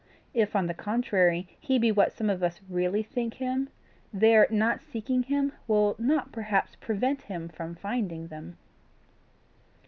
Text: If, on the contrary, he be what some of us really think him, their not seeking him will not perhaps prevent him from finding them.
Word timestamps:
If, 0.33 0.55
on 0.55 0.65
the 0.65 0.73
contrary, 0.73 1.47
he 1.59 1.77
be 1.77 1.91
what 1.91 2.11
some 2.11 2.27
of 2.27 2.41
us 2.41 2.59
really 2.67 3.03
think 3.03 3.35
him, 3.35 3.69
their 4.11 4.47
not 4.49 4.81
seeking 4.81 5.21
him 5.21 5.53
will 5.67 5.95
not 5.99 6.31
perhaps 6.31 6.75
prevent 6.75 7.21
him 7.21 7.49
from 7.49 7.75
finding 7.75 8.25
them. 8.29 8.57